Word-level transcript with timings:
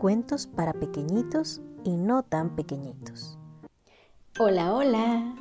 cuentos 0.00 0.46
para 0.46 0.72
pequeñitos 0.72 1.60
y 1.84 1.98
no 1.98 2.22
tan 2.22 2.56
pequeñitos. 2.56 3.38
Hola, 4.38 4.74
hola. 4.74 5.34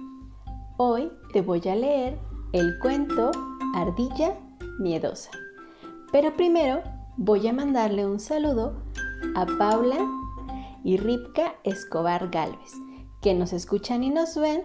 Hoy 0.76 1.14
te 1.32 1.42
voy 1.42 1.62
a 1.70 1.76
leer 1.76 2.20
el 2.52 2.78
cuento 2.80 3.32
Ardilla 3.74 4.38
Miedosa. 4.80 5.32
Pero 6.12 6.36
primero 6.36 6.82
voy 7.16 7.48
a 7.48 7.54
mandarle 7.54 8.06
un 8.06 8.20
saludo 8.20 8.84
a 9.34 9.46
Paula 9.58 9.98
y 10.84 10.98
Ripka 10.98 11.56
Escobar 11.64 12.30
Galvez, 12.30 12.74
que 13.22 13.34
nos 13.34 13.54
escuchan 13.54 14.04
y 14.04 14.10
nos 14.10 14.36
ven 14.36 14.64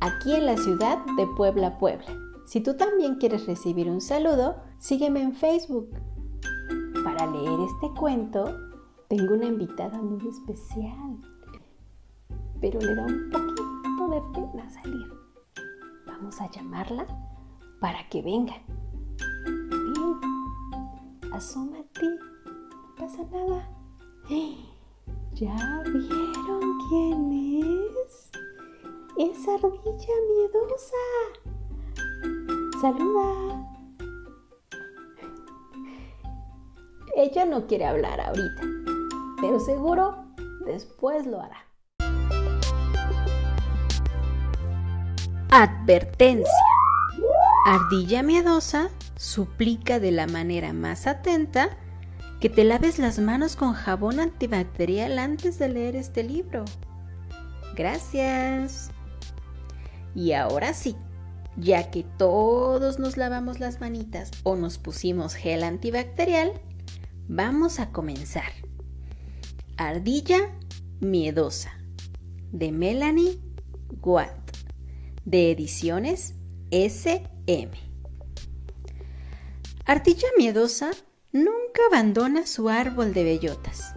aquí 0.00 0.34
en 0.34 0.46
la 0.46 0.56
ciudad 0.56 0.98
de 1.16 1.28
Puebla, 1.36 1.78
Puebla. 1.78 2.12
Si 2.46 2.60
tú 2.60 2.76
también 2.76 3.14
quieres 3.14 3.46
recibir 3.46 3.88
un 3.90 4.00
saludo, 4.00 4.56
sígueme 4.78 5.22
en 5.22 5.34
Facebook. 5.34 5.88
Para 7.04 7.26
leer 7.26 7.60
este 7.60 7.94
cuento, 7.96 8.69
tengo 9.10 9.34
una 9.34 9.46
invitada 9.46 10.00
muy 10.00 10.24
especial, 10.28 11.18
pero 12.60 12.78
le 12.78 12.94
da 12.94 13.06
un 13.06 13.28
poquito 13.28 14.08
de 14.08 14.20
pena 14.32 14.70
salir. 14.70 15.12
Vamos 16.06 16.40
a 16.40 16.48
llamarla 16.48 17.04
para 17.80 18.08
que 18.08 18.22
venga. 18.22 18.54
Ven, 19.68 20.20
asómate, 21.32 22.06
no 22.06 22.94
pasa 22.96 23.24
nada. 23.32 23.68
¿Ya 25.34 25.82
vieron 25.86 26.78
quién 26.88 27.32
es? 28.06 28.30
Es 29.18 29.48
ardilla 29.48 30.14
miedosa. 30.28 30.96
Saluda. 32.80 33.66
Ella 37.16 37.44
no 37.44 37.66
quiere 37.66 37.86
hablar 37.86 38.20
ahorita, 38.20 38.62
pero 39.40 39.58
seguro 39.58 40.24
después 40.66 41.26
lo 41.26 41.40
hará. 41.40 41.66
Advertencia. 45.50 46.52
Ardilla 47.66 48.22
miedosa 48.22 48.90
suplica 49.16 49.98
de 49.98 50.12
la 50.12 50.26
manera 50.26 50.72
más 50.72 51.06
atenta 51.06 51.76
que 52.40 52.48
te 52.48 52.64
laves 52.64 52.98
las 52.98 53.18
manos 53.18 53.56
con 53.56 53.74
jabón 53.74 54.20
antibacterial 54.20 55.18
antes 55.18 55.58
de 55.58 55.68
leer 55.68 55.96
este 55.96 56.22
libro. 56.22 56.64
Gracias. 57.76 58.90
Y 60.14 60.32
ahora 60.32 60.72
sí, 60.72 60.96
ya 61.56 61.90
que 61.90 62.04
todos 62.16 62.98
nos 62.98 63.16
lavamos 63.16 63.60
las 63.60 63.80
manitas 63.80 64.30
o 64.42 64.56
nos 64.56 64.78
pusimos 64.78 65.34
gel 65.34 65.64
antibacterial, 65.64 66.60
vamos 67.28 67.78
a 67.78 67.90
comenzar. 67.90 68.69
Ardilla 69.80 70.40
miedosa 71.00 71.72
de 72.52 72.70
Melanie 72.70 73.40
Watt 74.02 74.54
de 75.24 75.50
ediciones 75.50 76.34
SM. 76.70 77.70
Ardilla 79.86 80.28
miedosa 80.36 80.90
nunca 81.32 81.80
abandona 81.90 82.46
su 82.46 82.68
árbol 82.68 83.14
de 83.14 83.24
bellotas. 83.24 83.94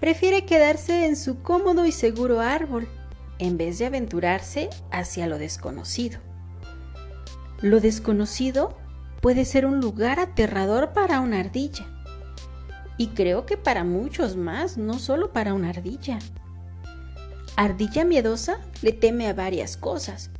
Prefiere 0.00 0.44
quedarse 0.44 1.06
en 1.06 1.14
su 1.14 1.40
cómodo 1.40 1.86
y 1.86 1.92
seguro 1.92 2.40
árbol 2.40 2.88
en 3.38 3.56
vez 3.56 3.78
de 3.78 3.86
aventurarse 3.86 4.68
hacia 4.90 5.28
lo 5.28 5.38
desconocido. 5.38 6.18
Lo 7.62 7.78
desconocido 7.78 8.76
puede 9.22 9.44
ser 9.44 9.64
un 9.64 9.80
lugar 9.80 10.18
aterrador 10.18 10.92
para 10.92 11.20
una 11.20 11.38
ardilla. 11.38 11.97
Y 12.98 13.08
creo 13.08 13.46
que 13.46 13.56
para 13.56 13.84
muchos 13.84 14.36
más, 14.36 14.76
no 14.76 14.98
solo 14.98 15.32
para 15.32 15.54
una 15.54 15.70
ardilla. 15.70 16.18
Ardilla 17.56 18.04
miedosa 18.04 18.60
le 18.82 18.92
teme 18.92 19.28
a 19.28 19.34
varias 19.34 19.76
cosas, 19.76 20.30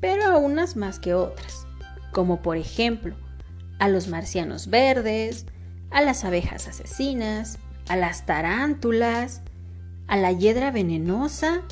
pero 0.00 0.24
a 0.24 0.36
unas 0.36 0.76
más 0.76 1.00
que 1.00 1.14
otras, 1.14 1.66
como 2.12 2.42
por 2.42 2.56
ejemplo 2.56 3.16
a 3.78 3.88
los 3.88 4.08
marcianos 4.08 4.68
verdes, 4.68 5.46
a 5.90 6.02
las 6.02 6.24
abejas 6.24 6.68
asesinas, 6.68 7.58
a 7.88 7.96
las 7.96 8.26
tarántulas, 8.26 9.42
a 10.06 10.16
la 10.16 10.32
hiedra 10.32 10.70
venenosa, 10.70 11.62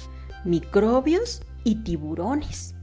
microbios 0.44 1.42
y 1.64 1.76
tiburones. 1.82 2.74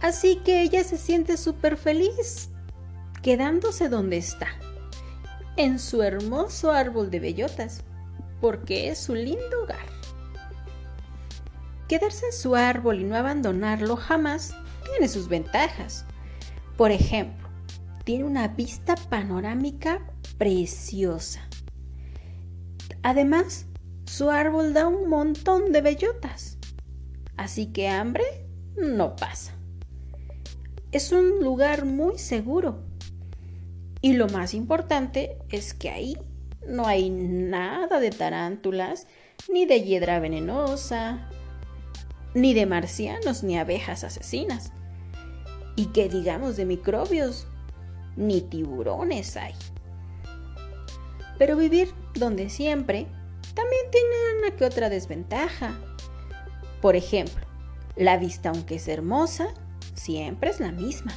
Así 0.00 0.36
que 0.44 0.62
ella 0.62 0.84
se 0.84 0.96
siente 0.96 1.36
súper 1.36 1.76
feliz 1.76 2.50
quedándose 3.22 3.88
donde 3.88 4.16
está, 4.16 4.48
en 5.58 5.80
su 5.80 6.02
hermoso 6.02 6.70
árbol 6.70 7.10
de 7.10 7.18
bellotas, 7.18 7.82
porque 8.40 8.88
es 8.90 8.98
su 8.98 9.14
lindo 9.16 9.64
hogar. 9.64 9.86
Quedarse 11.88 12.26
en 12.26 12.32
su 12.32 12.54
árbol 12.54 13.00
y 13.00 13.04
no 13.04 13.16
abandonarlo 13.16 13.96
jamás 13.96 14.54
tiene 14.88 15.08
sus 15.08 15.28
ventajas. 15.28 16.06
Por 16.76 16.92
ejemplo, 16.92 17.48
tiene 18.04 18.22
una 18.22 18.46
vista 18.46 18.94
panorámica 19.10 20.00
preciosa. 20.38 21.40
Además, 23.02 23.66
su 24.06 24.30
árbol 24.30 24.72
da 24.74 24.86
un 24.86 25.08
montón 25.08 25.72
de 25.72 25.80
bellotas, 25.80 26.56
así 27.36 27.72
que 27.72 27.88
hambre 27.88 28.46
no 28.76 29.16
pasa. 29.16 29.54
Es 30.92 31.10
un 31.10 31.40
lugar 31.42 31.84
muy 31.84 32.16
seguro. 32.16 32.87
Y 34.00 34.12
lo 34.12 34.28
más 34.28 34.54
importante 34.54 35.36
es 35.48 35.74
que 35.74 35.90
ahí 35.90 36.16
no 36.66 36.86
hay 36.86 37.10
nada 37.10 37.98
de 38.00 38.10
tarántulas, 38.10 39.06
ni 39.50 39.66
de 39.66 39.82
hiedra 39.82 40.20
venenosa, 40.20 41.28
ni 42.34 42.54
de 42.54 42.66
marcianos, 42.66 43.42
ni 43.42 43.58
abejas 43.58 44.04
asesinas. 44.04 44.72
Y 45.76 45.86
que 45.86 46.08
digamos 46.08 46.56
de 46.56 46.66
microbios, 46.66 47.46
ni 48.16 48.40
tiburones 48.40 49.36
hay. 49.36 49.54
Pero 51.38 51.56
vivir 51.56 51.92
donde 52.14 52.50
siempre 52.50 53.06
también 53.54 53.90
tiene 53.90 54.40
una 54.40 54.56
que 54.56 54.64
otra 54.64 54.88
desventaja. 54.88 55.78
Por 56.80 56.96
ejemplo, 56.96 57.46
la 57.96 58.16
vista 58.16 58.50
aunque 58.50 58.76
es 58.76 58.88
hermosa, 58.88 59.48
siempre 59.94 60.50
es 60.50 60.60
la 60.60 60.72
misma. 60.72 61.12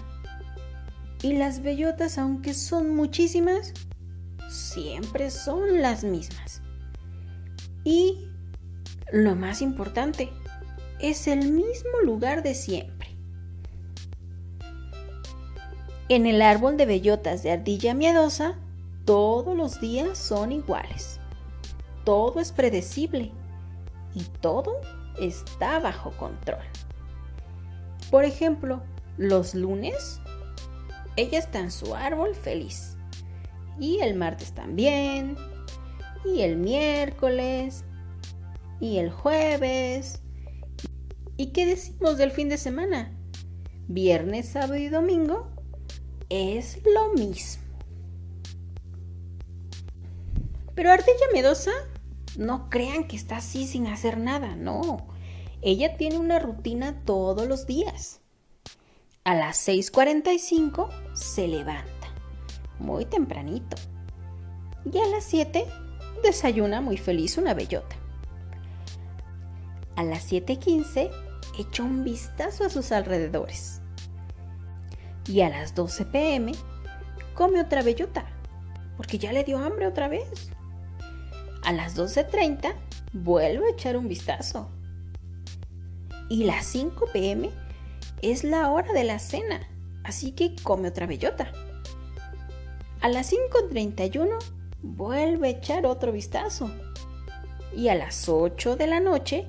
Y 1.24 1.34
las 1.34 1.62
bellotas, 1.62 2.18
aunque 2.18 2.54
son 2.54 2.96
muchísimas, 2.96 3.74
siempre 4.50 5.30
son 5.30 5.82
las 5.82 6.04
mismas. 6.04 6.62
Y 7.84 8.28
lo 9.12 9.36
más 9.36 9.62
importante, 9.62 10.30
es 11.00 11.28
el 11.28 11.52
mismo 11.52 12.00
lugar 12.04 12.44
de 12.44 12.54
siempre. 12.54 13.10
En 16.10 16.26
el 16.26 16.42
árbol 16.42 16.78
de 16.78 16.86
bellotas 16.86 17.44
de 17.44 17.52
ardilla 17.52 17.94
miedosa, 17.94 18.56
todos 19.06 19.56
los 19.56 19.80
días 19.80 20.18
son 20.18 20.52
iguales. 20.52 21.20
Todo 22.04 22.40
es 22.40 22.52
predecible 22.52 23.32
y 24.14 24.24
todo 24.42 24.82
está 25.20 25.80
bajo 25.80 26.12
control. 26.12 26.64
Por 28.10 28.26
ejemplo, 28.26 28.82
los 29.18 29.56
lunes, 29.56 30.20
ella 31.16 31.40
está 31.40 31.60
en 31.60 31.72
su 31.72 31.96
árbol 31.96 32.36
feliz. 32.36 32.98
Y 33.80 34.00
el 34.00 34.16
martes 34.16 34.54
también. 34.54 35.38
Y 36.26 36.42
el 36.42 36.58
miércoles. 36.58 37.84
Y 38.80 38.98
el 38.98 39.12
jueves. 39.12 40.22
¿Y 41.38 41.48
qué 41.48 41.66
decimos 41.66 42.18
del 42.18 42.32
fin 42.32 42.50
de 42.50 42.58
semana? 42.58 43.12
Viernes, 43.88 44.50
sábado 44.50 44.76
y 44.76 44.88
domingo 44.88 45.52
es 46.32 46.80
lo 46.86 47.14
mismo. 47.14 47.62
Pero 50.74 50.92
Ardilla 50.92 51.26
Medosa, 51.34 51.72
no 52.38 52.70
crean 52.70 53.06
que 53.08 53.18
está 53.18 53.38
así 53.38 53.68
sin 53.68 53.88
hacer 53.88 54.18
nada, 54.18 54.56
no. 54.56 55.08
Ella 55.62 55.98
tiene 55.98 56.18
una 56.18 56.40
rutina 56.40 57.02
todos 57.06 57.48
los 57.48 57.68
días. 57.68 58.21
A 59.24 59.36
las 59.36 59.68
6.45 59.68 60.90
se 61.14 61.48
levanta, 61.48 62.08
muy 62.80 63.06
tempranito. 63.06 63.78
Y 64.92 64.98
a 64.98 65.06
las 65.10 65.26
7 65.26 65.68
desayuna 66.24 66.82
muy 66.82 66.98
feliz 66.98 67.38
una 67.38 67.54
bellota. 67.54 67.96
A 69.96 70.04
las 70.04 70.32
7.15 70.32 71.12
echa 71.60 71.84
un 71.84 72.04
vistazo 72.04 72.66
a 72.66 72.70
sus 72.72 72.92
alrededores. 72.92 73.82
Y 75.28 75.42
a 75.42 75.50
las 75.50 75.76
12 75.76 76.06
pm 76.06 76.54
come 77.36 77.62
otra 77.62 77.84
bellota, 77.84 78.26
porque 78.98 79.20
ya 79.20 79.32
le 79.34 79.44
dio 79.44 79.60
hambre 79.60 79.86
otra 79.86 80.08
vez. 80.08 80.50
A 81.64 81.72
las 81.74 81.96
12.30 81.96 82.74
vuelve 83.14 83.68
a 83.68 83.72
echar 83.72 83.98
un 83.98 84.08
vistazo 84.08 84.72
y 86.28 86.46
las 86.46 86.66
5 86.66 87.08
pm 87.12 87.52
es 88.22 88.44
la 88.44 88.70
hora 88.70 88.94
de 88.94 89.04
la 89.04 89.20
cena, 89.20 89.68
así 90.04 90.32
que 90.32 90.56
come 90.64 90.90
otra 90.90 91.08
bellota. 91.08 91.52
A 93.02 93.10
las 93.10 93.32
5.31 93.32 94.38
vuelve 94.82 95.48
a 95.48 95.52
echar 95.52 95.86
otro 95.86 96.12
vistazo. 96.12 96.72
Y 97.76 97.88
a 97.88 97.96
las 97.96 98.28
8 98.28 98.76
de 98.76 98.88
la 98.88 99.00
noche 99.00 99.48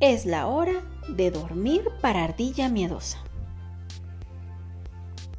es 0.00 0.26
la 0.26 0.46
hora 0.46 0.74
de 1.08 1.30
dormir 1.30 1.88
para 2.00 2.24
ardilla 2.24 2.68
miedosa. 2.68 3.18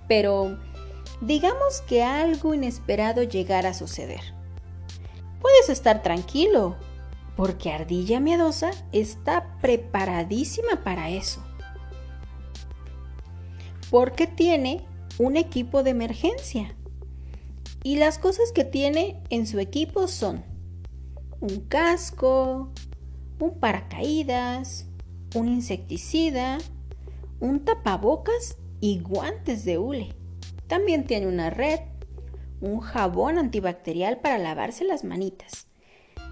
Pero 0.08 0.58
digamos 1.22 1.82
que 1.82 2.04
algo 2.04 2.54
inesperado 2.54 3.24
llegara 3.24 3.70
a 3.70 3.74
suceder. 3.74 4.22
Puedes 5.42 5.70
estar 5.70 6.02
tranquilo, 6.02 6.76
porque 7.38 7.72
Ardilla 7.72 8.20
Miedosa 8.20 8.72
está 8.92 9.58
preparadísima 9.62 10.84
para 10.84 11.10
eso. 11.10 11.42
Porque 13.90 14.28
tiene 14.28 14.86
un 15.18 15.38
equipo 15.38 15.84
de 15.84 15.92
emergencia. 15.92 16.76
Y 17.84 17.98
las 17.98 18.18
cosas 18.18 18.52
que 18.52 18.64
tiene 18.64 19.22
en 19.30 19.48
su 19.48 19.60
equipo 19.60 20.08
son 20.08 20.44
un 21.40 21.62
casco, 21.62 22.72
un 23.40 23.60
paracaídas, 23.60 24.88
un 25.36 25.48
insecticida, 25.48 26.58
un 27.40 27.64
tapabocas 27.64 28.58
y 28.82 29.00
guantes 29.00 29.66
de 29.66 29.78
hule. 29.78 30.16
También 30.68 31.06
tiene 31.06 31.28
una 31.28 31.50
red, 31.50 31.80
un 32.62 32.80
jabón 32.80 33.38
antibacterial 33.38 34.20
para 34.20 34.38
lavarse 34.38 34.84
las 34.84 35.04
manitas. 35.04 35.68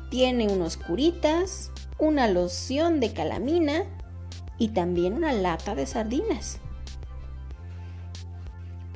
Tiene 0.10 0.48
unos 0.48 0.78
curitas, 0.78 1.72
una 2.00 2.28
loción 2.28 3.00
de 3.00 3.14
calamina 3.14 3.84
y 4.58 4.70
también 4.70 5.14
una 5.14 5.34
lata 5.34 5.76
de 5.76 5.86
sardinas. 5.86 6.60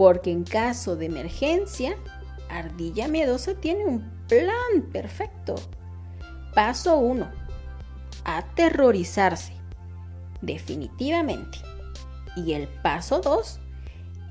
Porque 0.01 0.31
en 0.31 0.45
caso 0.45 0.95
de 0.95 1.05
emergencia, 1.05 1.95
Ardilla 2.49 3.07
Miedosa 3.07 3.53
tiene 3.53 3.85
un 3.85 4.01
plan 4.27 4.89
perfecto. 4.91 5.53
Paso 6.55 6.97
1. 6.97 7.29
Aterrorizarse. 8.25 9.53
Definitivamente. 10.41 11.59
Y 12.35 12.53
el 12.53 12.67
paso 12.67 13.21
2 13.21 13.59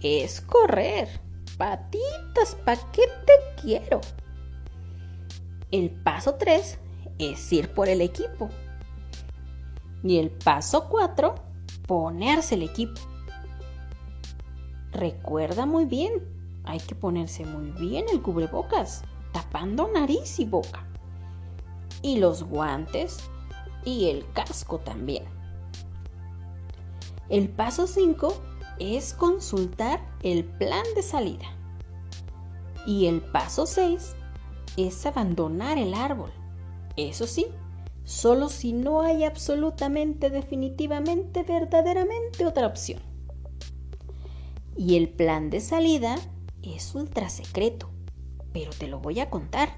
es 0.02 0.40
correr. 0.40 1.08
Patitas, 1.56 2.56
¿pa' 2.64 2.90
qué 2.90 3.02
te 3.24 3.62
quiero? 3.62 4.00
El 5.70 5.90
paso 5.90 6.34
3 6.34 6.80
es 7.20 7.52
ir 7.52 7.72
por 7.72 7.88
el 7.88 8.00
equipo. 8.00 8.50
Y 10.02 10.18
el 10.18 10.30
paso 10.30 10.88
4, 10.88 11.32
ponerse 11.86 12.56
el 12.56 12.64
equipo. 12.64 13.09
Recuerda 14.92 15.66
muy 15.66 15.84
bien, 15.84 16.12
hay 16.64 16.80
que 16.80 16.94
ponerse 16.94 17.44
muy 17.44 17.70
bien 17.72 18.06
el 18.12 18.22
cubrebocas, 18.22 19.02
tapando 19.32 19.88
nariz 19.92 20.38
y 20.40 20.44
boca. 20.44 20.86
Y 22.02 22.18
los 22.18 22.42
guantes 22.42 23.18
y 23.84 24.08
el 24.08 24.30
casco 24.32 24.78
también. 24.78 25.24
El 27.28 27.48
paso 27.48 27.86
5 27.86 28.34
es 28.80 29.14
consultar 29.14 30.00
el 30.22 30.44
plan 30.44 30.84
de 30.96 31.02
salida. 31.02 31.46
Y 32.86 33.06
el 33.06 33.20
paso 33.20 33.66
6 33.66 34.16
es 34.76 35.06
abandonar 35.06 35.78
el 35.78 35.94
árbol. 35.94 36.32
Eso 36.96 37.26
sí, 37.26 37.46
solo 38.04 38.48
si 38.48 38.72
no 38.72 39.02
hay 39.02 39.24
absolutamente, 39.24 40.30
definitivamente, 40.30 41.44
verdaderamente 41.44 42.46
otra 42.46 42.66
opción. 42.66 43.09
Y 44.80 44.96
el 44.96 45.10
plan 45.10 45.50
de 45.50 45.60
salida 45.60 46.16
es 46.62 46.94
ultra 46.94 47.28
secreto, 47.28 47.90
pero 48.54 48.70
te 48.70 48.88
lo 48.88 48.98
voy 48.98 49.20
a 49.20 49.28
contar. 49.28 49.76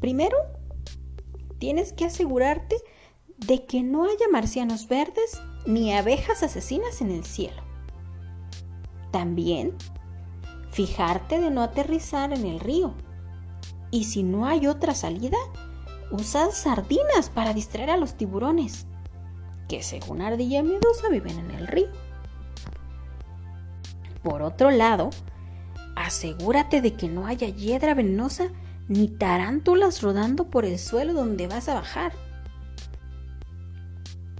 Primero, 0.00 0.38
tienes 1.58 1.92
que 1.92 2.06
asegurarte 2.06 2.76
de 3.36 3.66
que 3.66 3.82
no 3.82 4.04
haya 4.04 4.28
marcianos 4.32 4.88
verdes 4.88 5.38
ni 5.66 5.92
abejas 5.92 6.42
asesinas 6.42 7.02
en 7.02 7.10
el 7.10 7.22
cielo. 7.22 7.62
También 9.10 9.74
fijarte 10.70 11.38
de 11.38 11.50
no 11.50 11.60
aterrizar 11.60 12.32
en 12.32 12.46
el 12.46 12.60
río. 12.60 12.94
Y 13.90 14.04
si 14.04 14.22
no 14.22 14.46
hay 14.46 14.68
otra 14.68 14.94
salida, 14.94 15.36
usad 16.10 16.50
sardinas 16.52 17.28
para 17.28 17.52
distraer 17.52 17.90
a 17.90 17.98
los 17.98 18.14
tiburones, 18.14 18.86
que 19.68 19.82
según 19.82 20.22
Ardilla 20.22 20.62
Miedosa 20.62 21.08
viven 21.08 21.38
en 21.38 21.50
el 21.50 21.66
río. 21.66 21.88
Por 24.22 24.42
otro 24.42 24.70
lado, 24.70 25.10
asegúrate 25.96 26.80
de 26.80 26.94
que 26.94 27.08
no 27.08 27.26
haya 27.26 27.48
hiedra 27.48 27.94
venenosa 27.94 28.48
ni 28.88 29.08
tarántulas 29.08 30.02
rodando 30.02 30.50
por 30.50 30.64
el 30.64 30.78
suelo 30.78 31.12
donde 31.12 31.46
vas 31.46 31.68
a 31.68 31.74
bajar. 31.74 32.12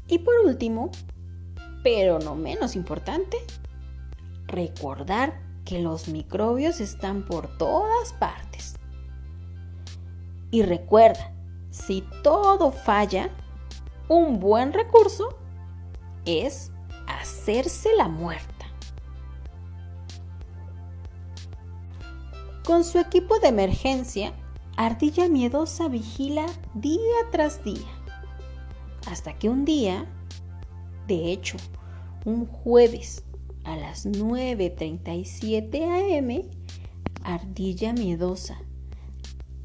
Y 0.07 0.19
por 0.19 0.35
último, 0.45 0.91
pero 1.83 2.19
no 2.19 2.35
menos 2.35 2.77
importante, 2.77 3.39
recordar 4.47 5.41
que 5.65 5.79
los 5.79 6.09
microbios 6.09 6.81
están 6.81 7.25
por 7.25 7.57
todas 7.57 8.13
partes. 8.15 8.77
Y 10.51 10.63
recuerda, 10.63 11.33
si 11.71 12.05
todo 12.23 12.71
falla, 12.71 13.31
un 14.09 14.41
buen 14.41 14.73
recurso 14.73 15.37
es 16.25 16.73
hacerse 17.07 17.91
la 17.97 18.09
muerta. 18.09 18.67
Con 22.65 22.83
su 22.85 22.99
equipo 22.99 23.39
de 23.41 23.49
emergencia, 23.49 24.33
Ardilla 24.77 25.29
Miedosa 25.29 25.89
vigila 25.89 26.47
día 26.75 26.99
tras 27.31 27.63
día, 27.63 27.87
hasta 29.07 29.39
que 29.39 29.49
un 29.49 29.65
día, 29.65 30.05
de 31.07 31.31
hecho, 31.31 31.59
un 32.25 32.47
jueves 32.47 33.23
a 33.65 33.77
las 33.77 34.07
9.37 34.07 36.19
am, 36.19 36.43
Ardilla 37.23 37.93
Miedosa, 37.93 38.59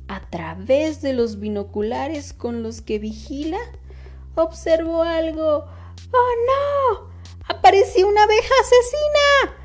a 0.07 0.21
través 0.29 1.01
de 1.01 1.13
los 1.13 1.39
binoculares 1.39 2.33
con 2.33 2.61
los 2.63 2.81
que 2.81 2.99
vigila, 2.99 3.59
observó 4.35 5.03
algo. 5.03 5.65
¡Oh 6.11 6.31
no! 6.47 7.09
¡Apareció 7.47 8.07
una 8.07 8.23
abeja 8.23 8.53
asesina! 8.61 9.55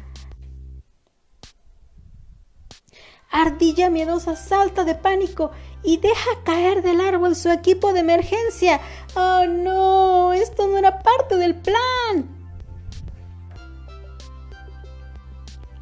Ardilla 3.31 3.91
miedosa 3.91 4.37
salta 4.37 4.85
de 4.85 4.95
pánico 4.95 5.51
y 5.83 5.97
deja 5.97 6.31
caer 6.45 6.83
del 6.83 7.01
árbol 7.01 7.35
su 7.35 7.51
equipo 7.51 7.93
de 7.93 8.01
emergencia. 8.01 8.81
¡Oh 9.17 9.45
no! 9.47 10.33
Esto 10.33 10.69
no 10.69 10.79
era 10.79 11.01
parte 11.01 11.37
del 11.37 11.57
plan. 11.57 12.45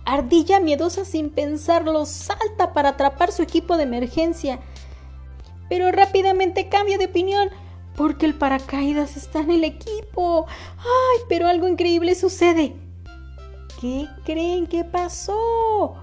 Ardilla 0.04 0.60
miedosa 0.60 1.04
sin 1.04 1.30
pensarlo 1.30 2.06
salta 2.06 2.72
para 2.72 2.90
atrapar 2.90 3.30
su 3.32 3.42
equipo 3.42 3.76
de 3.76 3.84
emergencia, 3.84 4.58
pero 5.68 5.92
rápidamente 5.92 6.68
cambia 6.68 6.98
de 6.98 7.06
opinión 7.06 7.50
porque 7.96 8.26
el 8.26 8.34
paracaídas 8.34 9.16
está 9.16 9.40
en 9.40 9.50
el 9.50 9.64
equipo. 9.64 10.46
¡Ay! 10.78 11.20
Pero 11.28 11.46
algo 11.46 11.68
increíble 11.68 12.14
sucede. 12.14 12.74
¿Qué 13.80 14.06
creen 14.24 14.66
que 14.66 14.84
pasó? 14.84 15.96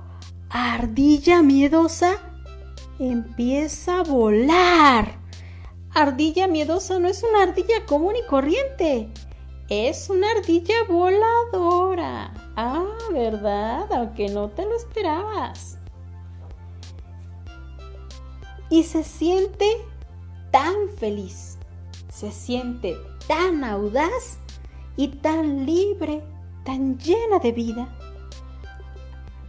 Ardilla 0.49 1.41
miedosa 1.41 2.17
empieza 2.99 3.99
a 3.99 4.03
volar. 4.03 5.19
Ardilla 5.93 6.47
miedosa 6.47 6.99
no 6.99 7.07
es 7.07 7.23
una 7.23 7.43
ardilla 7.43 7.85
común 7.85 8.15
y 8.15 8.27
corriente. 8.27 9.09
Es 9.69 10.09
una 10.09 10.31
ardilla 10.31 10.83
voladora. 10.87 12.33
Ah, 12.55 12.87
¿verdad? 13.13 13.91
Aunque 13.93 14.27
no 14.29 14.49
te 14.49 14.65
lo 14.65 14.75
esperabas. 14.75 15.77
Y 18.71 18.83
se 18.83 19.03
siente 19.03 19.65
tan 20.51 20.89
feliz, 20.97 21.58
se 22.19 22.33
siente 22.33 22.97
tan 23.29 23.63
audaz 23.63 24.39
y 24.97 25.07
tan 25.07 25.65
libre, 25.65 26.21
tan 26.65 26.97
llena 26.97 27.39
de 27.39 27.53
vida, 27.53 27.87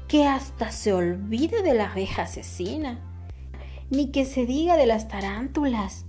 que 0.07 0.25
hasta 0.25 0.71
se 0.71 0.93
olvida 0.93 1.63
de 1.63 1.75
la 1.75 1.91
abeja 1.91 2.23
asesina, 2.23 3.01
ni 3.91 4.13
que 4.13 4.25
se 4.25 4.47
diga 4.47 4.77
de 4.77 4.87
las 4.87 5.09
tarántulas, 5.09 6.07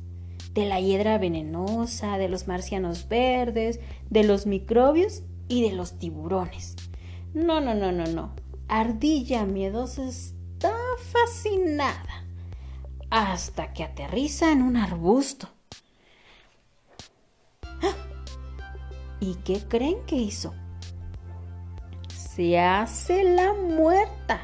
de 0.53 0.65
la 0.65 0.79
hiedra 0.79 1.17
venenosa, 1.17 2.19
de 2.19 2.29
los 2.29 2.47
marcianos 2.47 3.07
verdes, 3.09 3.79
de 4.11 4.23
los 4.23 4.45
microbios 4.45 5.23
y 5.47 5.63
de 5.63 5.71
los 5.71 5.97
tiburones. 5.97 6.75
No, 7.33 7.59
no, 7.59 7.73
no, 7.73 7.91
no, 7.91 8.05
no. 8.05 8.35
Ardilla 8.67 9.45
miedosa 9.45 10.07
está 10.07 10.75
fascinada 11.11 12.23
hasta 13.09 13.73
que 13.73 13.83
aterriza 13.83 14.51
en 14.51 14.61
un 14.61 14.77
arbusto. 14.77 15.49
¿Y 19.21 19.35
qué 19.35 19.63
creen 19.69 20.03
que 20.05 20.17
hizo? 20.17 20.53
se 22.35 22.59
hace 22.59 23.35
la 23.35 23.53
muerta. 23.53 24.41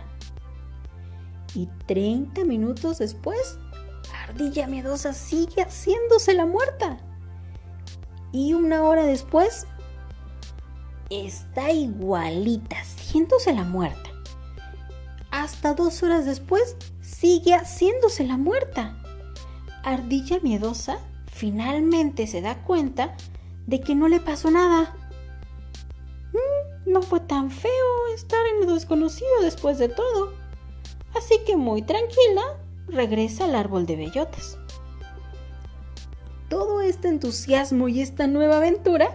Y 1.55 1.67
30 1.86 2.43
minutos 2.43 2.98
después, 2.98 3.57
Ardilla 4.24 4.67
Miedosa 4.67 5.13
sigue 5.13 5.63
haciéndose 5.63 6.34
la 6.34 6.46
muerta. 6.46 6.98
Y 8.34 8.53
una 8.53 8.84
hora 8.84 9.05
después, 9.05 9.65
está 11.10 11.72
igualita, 11.72 12.75
haciéndose 12.75 13.53
la 13.53 13.63
muerta. 13.63 14.10
Hasta 15.31 15.74
dos 15.74 16.03
horas 16.03 16.25
después, 16.25 16.75
sigue 17.01 17.55
haciéndose 17.55 18.25
la 18.25 18.38
muerta. 18.38 19.01
Ardilla 19.84 20.39
Miedosa 20.41 21.00
finalmente 21.31 22.27
se 22.27 22.41
da 22.41 22.63
cuenta 22.63 23.15
de 23.67 23.81
que 23.81 23.93
no 23.93 24.07
le 24.07 24.19
pasó 24.19 24.50
nada. 24.50 24.95
Mm, 26.33 26.91
no 26.91 27.01
fue 27.03 27.19
tan 27.19 27.51
feo 27.51 28.07
estar 28.15 28.39
en 28.47 28.65
lo 28.65 28.74
desconocido 28.74 29.29
después 29.43 29.77
de 29.77 29.89
todo. 29.89 30.33
Así 31.13 31.39
que 31.45 31.55
muy 31.55 31.81
tranquila, 31.81 32.57
regresa 32.88 33.45
al 33.45 33.55
árbol 33.55 33.86
de 33.86 33.97
bellotas. 33.97 34.57
Todo 36.50 36.81
este 36.81 37.09
entusiasmo 37.09 37.89
y 37.89 38.01
esta 38.01 38.27
nueva 38.27 38.57
aventura 38.57 39.13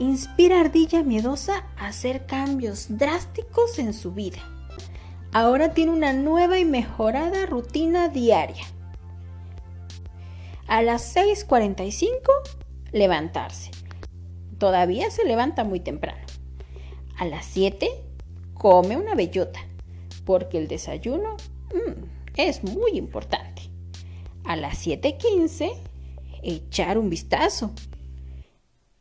inspira 0.00 0.56
a 0.56 0.60
Ardilla 0.60 1.02
Miedosa 1.02 1.64
a 1.76 1.86
hacer 1.86 2.26
cambios 2.26 2.98
drásticos 2.98 3.78
en 3.78 3.94
su 3.94 4.12
vida. 4.12 4.38
Ahora 5.32 5.74
tiene 5.74 5.92
una 5.92 6.12
nueva 6.12 6.58
y 6.58 6.64
mejorada 6.64 7.46
rutina 7.46 8.08
diaria. 8.08 8.64
A 10.66 10.82
las 10.82 11.14
6.45, 11.14 12.18
levantarse. 12.92 13.70
Todavía 14.58 15.10
se 15.10 15.24
levanta 15.24 15.64
muy 15.64 15.80
temprano. 15.80 16.24
A 17.16 17.24
las 17.24 17.46
7, 17.46 17.88
come 18.54 18.96
una 18.96 19.14
bellota, 19.14 19.60
porque 20.24 20.58
el 20.58 20.68
desayuno 20.68 21.36
mm, 21.74 22.02
es 22.36 22.64
muy 22.64 22.92
importante. 22.92 23.62
A 24.44 24.56
las 24.56 24.86
7.15, 24.86 25.72
echar 26.42 26.98
un 26.98 27.10
vistazo. 27.10 27.72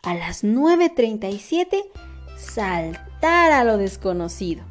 A 0.04 0.14
las 0.14 0.44
9.37, 0.44 1.84
saltar 2.38 3.52
a 3.52 3.64
lo 3.64 3.78
desconocido. 3.78 4.64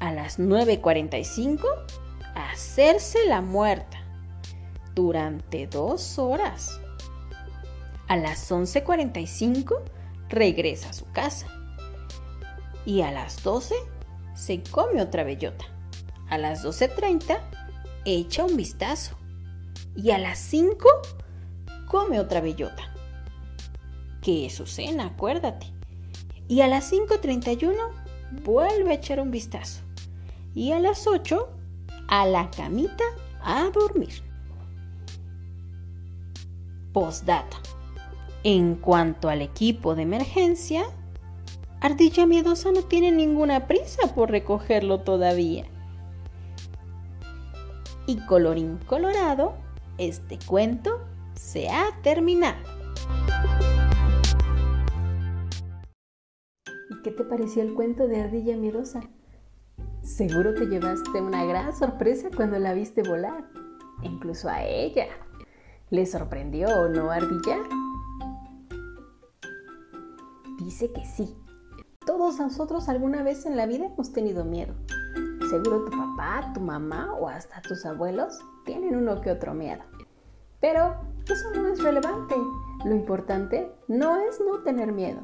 A 0.00 0.12
las 0.12 0.38
9.45, 0.38 1.62
hacerse 2.34 3.18
la 3.26 3.40
muerta 3.40 3.98
durante 4.94 5.66
dos 5.66 6.18
horas. 6.18 6.80
A 8.08 8.16
las 8.16 8.50
11.45 8.50 9.80
regresa 10.28 10.90
a 10.90 10.92
su 10.92 11.06
casa. 11.12 11.46
Y 12.84 13.00
a 13.00 13.10
las 13.10 13.42
12 13.42 13.74
se 14.34 14.62
come 14.62 15.02
otra 15.02 15.24
bellota. 15.24 15.64
A 16.28 16.38
las 16.38 16.64
12.30 16.64 17.38
echa 18.04 18.44
un 18.44 18.56
vistazo. 18.56 19.16
Y 19.96 20.10
a 20.10 20.18
las 20.18 20.38
5 20.38 20.88
come 21.88 22.20
otra 22.20 22.40
bellota. 22.40 22.92
Que 24.20 24.46
es 24.46 24.54
su 24.54 24.66
cena, 24.66 25.06
acuérdate. 25.06 25.72
Y 26.48 26.60
a 26.60 26.68
las 26.68 26.92
5.31 26.92 27.74
vuelve 28.44 28.90
a 28.90 28.94
echar 28.94 29.20
un 29.20 29.30
vistazo. 29.30 29.82
Y 30.54 30.72
a 30.72 30.78
las 30.78 31.06
8 31.06 31.48
a 32.08 32.26
la 32.26 32.50
camita 32.50 33.04
a 33.42 33.68
dormir. 33.70 34.22
Postdata. 36.92 37.58
En 38.48 38.76
cuanto 38.76 39.28
al 39.28 39.42
equipo 39.42 39.96
de 39.96 40.02
emergencia, 40.02 40.84
Ardilla 41.80 42.26
Miedosa 42.26 42.70
no 42.70 42.82
tiene 42.82 43.10
ninguna 43.10 43.66
prisa 43.66 44.14
por 44.14 44.30
recogerlo 44.30 45.00
todavía. 45.00 45.64
Y 48.06 48.18
colorín 48.26 48.78
colorado, 48.86 49.56
este 49.98 50.38
cuento 50.46 51.00
se 51.34 51.70
ha 51.70 51.86
terminado. 52.04 52.62
¿Y 56.90 57.02
qué 57.02 57.10
te 57.10 57.24
pareció 57.24 57.64
el 57.64 57.74
cuento 57.74 58.06
de 58.06 58.20
Ardilla 58.20 58.56
Miedosa? 58.56 59.00
Seguro 60.02 60.54
te 60.54 60.66
llevaste 60.66 61.20
una 61.20 61.44
gran 61.44 61.76
sorpresa 61.76 62.28
cuando 62.32 62.60
la 62.60 62.74
viste 62.74 63.02
volar, 63.02 63.50
incluso 64.02 64.48
a 64.48 64.62
ella. 64.62 65.08
¿Le 65.90 66.06
sorprendió 66.06 66.68
o 66.68 66.88
no, 66.88 67.10
Ardilla? 67.10 67.58
Dice 70.66 70.90
que 70.90 71.04
sí. 71.04 71.32
Todos 72.04 72.40
nosotros 72.40 72.88
alguna 72.88 73.22
vez 73.22 73.46
en 73.46 73.56
la 73.56 73.66
vida 73.66 73.86
hemos 73.86 74.12
tenido 74.12 74.44
miedo. 74.44 74.74
Seguro 75.48 75.84
tu 75.84 75.92
papá, 75.92 76.50
tu 76.54 76.60
mamá 76.60 77.14
o 77.20 77.28
hasta 77.28 77.62
tus 77.62 77.86
abuelos 77.86 78.36
tienen 78.64 78.96
uno 78.96 79.20
que 79.20 79.30
otro 79.30 79.54
miedo. 79.54 79.84
Pero 80.60 80.96
eso 81.24 81.52
no 81.54 81.68
es 81.68 81.80
relevante. 81.80 82.34
Lo 82.84 82.96
importante 82.96 83.70
no 83.86 84.16
es 84.16 84.40
no 84.40 84.64
tener 84.64 84.90
miedo. 84.90 85.20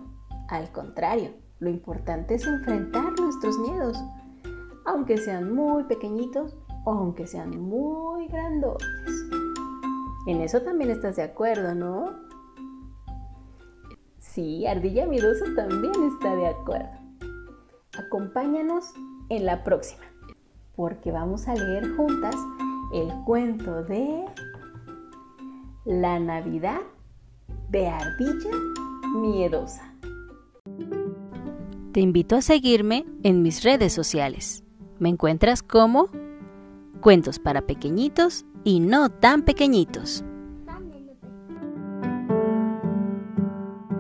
Al 0.49 0.71
contrario, 0.71 1.33
lo 1.59 1.71
importante 1.71 2.37
es 2.37 2.47
enfrentar 2.47 3.19
nuestros 3.19 3.59
miedos, 3.59 3.99
aunque 4.85 5.19
sean 5.19 5.53
muy 5.53 5.83
pequeñitos 5.85 6.57
o 6.85 6.93
aunque 6.93 7.27
sean 7.27 7.61
muy 7.61 8.29
grandotes. 8.29 8.87
En 10.29 10.41
eso 10.41 10.63
también 10.63 10.93
estás 10.93 11.17
de 11.17 11.25
acuerdo, 11.25 11.75
¿no? 11.75 12.31
Sí, 14.23 14.67
Ardilla 14.67 15.05
Miedosa 15.05 15.45
también 15.57 15.93
está 16.15 16.35
de 16.37 16.47
acuerdo. 16.47 16.89
Acompáñanos 17.99 18.95
en 19.29 19.45
la 19.45 19.65
próxima, 19.65 20.05
porque 20.77 21.11
vamos 21.11 21.49
a 21.49 21.55
leer 21.55 21.95
juntas 21.97 22.35
el 22.95 23.13
cuento 23.27 23.83
de 23.83 24.25
la 25.85 26.19
Navidad 26.21 26.81
de 27.69 27.89
Ardilla 27.89 28.51
Miedosa. 29.17 29.93
Te 31.93 32.01
invito 32.01 32.37
a 32.37 32.43
seguirme 32.43 33.05
en 33.25 33.43
mis 33.43 33.65
redes 33.65 33.93
sociales. 33.93 34.63
Me 34.99 35.11
encuentras 35.11 35.63
como 35.63 36.09
Cuentos 37.01 37.41
para 37.41 37.63
Pequeñitos 37.63 38.47
y 38.63 38.79
No 38.79 39.11
tan 39.11 39.43
Pequeñitos. 39.43 40.25